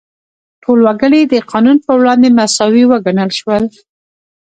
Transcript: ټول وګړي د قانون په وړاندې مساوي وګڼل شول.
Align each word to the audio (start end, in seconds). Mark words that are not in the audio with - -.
ټول 0.63 0.79
وګړي 0.87 1.21
د 1.27 1.33
قانون 1.51 1.77
په 1.85 1.91
وړاندې 1.99 2.27
مساوي 2.37 2.83
وګڼل 2.87 3.31
شول. 3.39 3.63